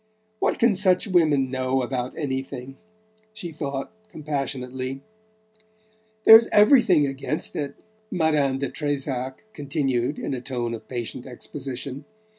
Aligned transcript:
"What 0.39 0.57
can 0.57 0.73
such 0.73 1.05
women 1.05 1.51
know 1.51 1.83
about 1.83 2.17
anything?" 2.17 2.75
she 3.33 3.51
thought 3.51 3.91
compassionately. 4.09 5.03
"There's 6.25 6.47
everything 6.47 7.05
against 7.05 7.55
it," 7.55 7.75
Madame 8.09 8.57
de 8.57 8.69
Trezac 8.71 9.43
continued 9.53 10.17
in 10.17 10.33
a 10.33 10.41
tone 10.41 10.73
of 10.73 10.87
patient 10.87 11.27
exposition. 11.27 12.05